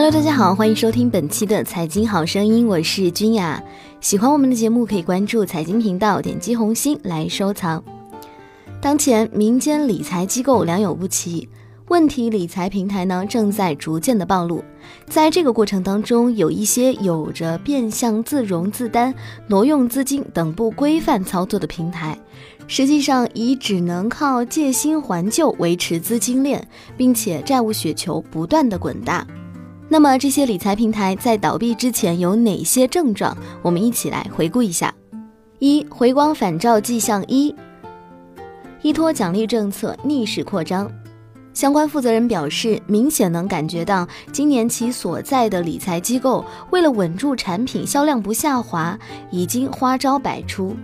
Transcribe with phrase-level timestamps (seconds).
[0.00, 3.60] Hello，大家好，欢迎收听本期的财经好声音，我是君雅。
[4.00, 7.82] 喜欢我们的节目，可以关注财经频道，点击红心来收藏。
[8.80, 11.48] 当前民间理财机构良莠不齐，
[11.88, 14.62] 问题理财平台呢正在逐渐的暴露。
[15.08, 19.12] 在这个过程当中，有一些有着变相自融自担、
[19.48, 22.16] 挪用资金等不规范操作的平台，
[22.68, 26.64] 实际上已只能靠借新还旧维持资金链，
[26.96, 29.26] 并且债务雪球不断的滚大。
[29.90, 33.34] 那么这些理财平台在倒闭之前有哪些症状？
[33.62, 34.94] 我们一起来回顾一下。
[35.60, 37.54] 一、回光返照迹象一，
[38.82, 40.90] 依托奖励政策逆势扩张。
[41.54, 48.96] 相关负责人表示，明显能感觉到今年其所在的理财机构为了稳住产品销量不下滑，
[49.30, 50.76] 已经花招百出。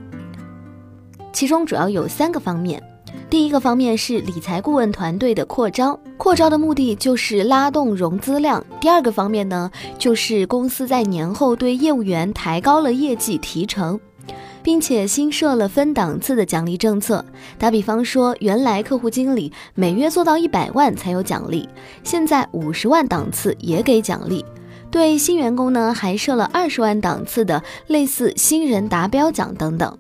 [1.33, 2.83] 其中主要有三个方面。
[3.35, 8.65] 第一个方面是理财顾问团队的扩招，扩招的目的就是拉动融资量。
[8.81, 9.69] 第二个方面呢，
[9.99, 13.99] 就是公司在年后对业务员抬高了业绩提成，
[14.63, 17.25] 并且新设了分档次的奖励政策。
[17.59, 21.69] 打比方说，原来客户经理每月做到一百万才有奖励，
[22.05, 24.45] 现在五十万档次也给奖励。
[24.93, 29.99] 对新员工呢，还设了二十万档次的类似新人达标奖等等。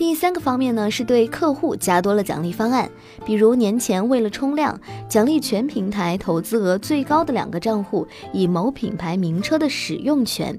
[0.00, 2.90] 第三个方面呢，是对客户加多了奖励方案，
[3.22, 10.58] 比如年前为了冲量，奖励全平台投资额最高的两个账户以某品牌名车的使用权。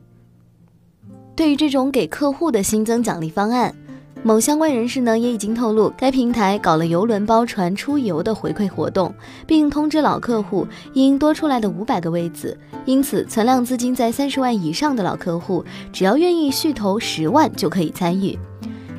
[1.36, 3.74] 对于这种给客户的新增奖励方案，
[4.22, 9.12] 某相关人士呢也已经透露，该平台搞了游轮包船出游的回馈活动，
[9.48, 18.38] 并通知老客户因多出来的五百个位子，因此存量资金在三十万以上的老客户，只要愿意续投十万就可以参与。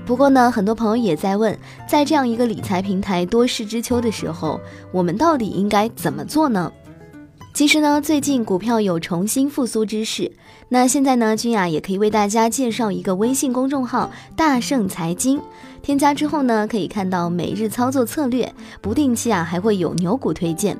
[0.04, 1.56] 不过呢，很多朋友也在问，
[1.88, 6.72] 在这样一个理财平台多事之秋的时候，我们到底应该怎么做呢？
[7.54, 10.32] 其实呢，最近股票有重新复苏之势。
[10.70, 15.38] 那现在呢，君雅也可以为大家介绍一个微信公众号“大圣财经”，
[15.82, 20.76] 添加之后呢，可以看到每日操作策略，不定期啊还会有牛股推荐。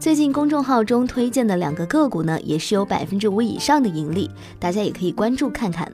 [0.00, 5.92] 最近公众号中推荐的两个个股呢，也是有百分之五以上的盈利，大家也可以关注看看。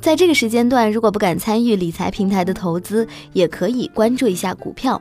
[0.00, 5.00] 在这个时间段，如果不敢参与理财平台的投资，也可以关注一下股票。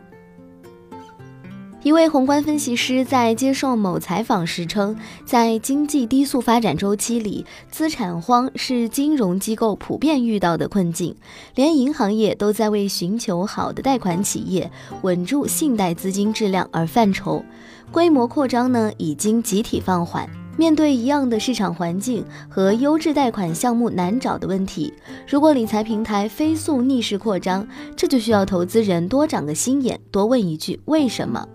[1.82, 4.94] 一位宏观分析师在接受某采访时称，
[5.24, 11.16] 在经济低速发展周期里，资产荒是金融机构普遍遇到的困境，
[11.56, 14.70] 连银行业都在为寻求好的贷款企业、
[15.04, 17.42] 稳住信贷资金质量而犯愁，
[17.90, 20.30] 规模扩张呢已经集体放缓。
[20.60, 24.94] 面对一样的市场环境和优质贷款项目难找的问题，
[25.26, 27.66] 如果理财平台飞速逆势扩张，
[27.96, 31.48] 这就需要投资人多长个心眼，多问一句为什么。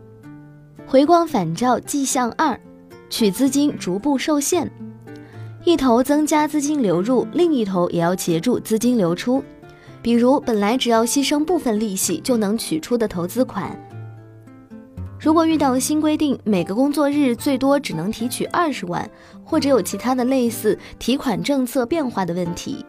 [0.86, 2.58] 回光返照迹象二，
[3.10, 4.70] 取资金逐步受限，
[5.64, 9.44] 一头增加资金流入，另一头也要协助资金流出。
[10.00, 13.78] 比如本来只要牺牲部分利息就能取出的投资款。
[15.24, 19.08] 如果遇到新规定，每个工作日最多只能提取二十万，
[19.42, 22.84] 或者有其他的类似提款政策变化的问题，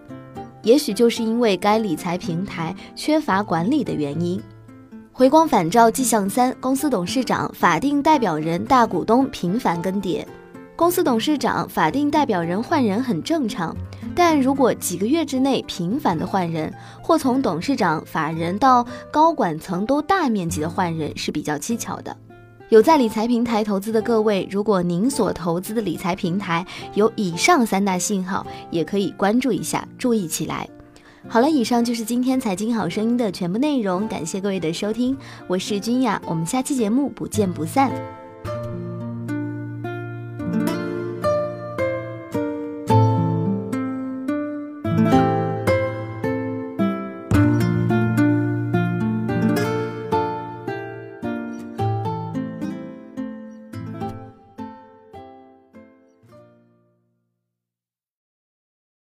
[0.62, 4.44] 也许就是因为该理财平台缺乏管理的原因。
[5.14, 10.26] 回光返照迹象三：公司董事长、法定代表人、大股东频繁更迭。
[10.76, 13.74] 公司董事长、法定代表人换人很正常，
[14.14, 22.14] 但如果几个月之内频繁的换人，或从董事长、法人到高管层都大面积的换人，是比较蹊跷的。
[22.76, 30.68] 有在理财平台投资的各位，如果您所投资的理财平台有以上三大信号，也可以关注一下，注意起来。
[31.30, 35.16] 好了，以上就是今天财经好声音的全部内容，感谢各位的收听，
[35.48, 37.94] 我是君雅，我们下期节目不见不散。